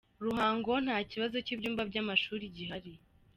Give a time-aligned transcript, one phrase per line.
[0.25, 2.91] Ruhango Nta kibazo cy’ibyumba by’amashuri gihari